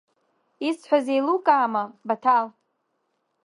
Исҳәаз 0.67 1.05
еилукаама, 1.13 1.83
Баҭал? 2.07 2.45